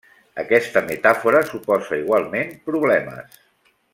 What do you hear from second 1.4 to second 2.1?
suposa